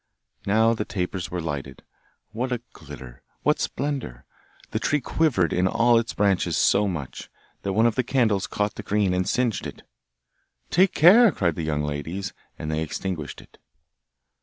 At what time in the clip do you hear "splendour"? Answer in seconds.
3.59-4.25